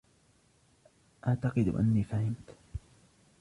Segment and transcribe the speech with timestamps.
[1.27, 2.55] أعتقد أني فهمت.